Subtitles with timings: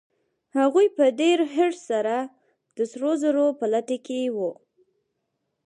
[0.57, 2.15] هغوی په ډېر حرص سره
[2.75, 4.51] د سرو زرو په لټه کې وو.